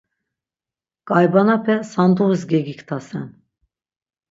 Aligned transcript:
Ǩaybanape 1.07 1.75
sanduğis 1.91 2.41
gegiktsasen. 2.51 3.27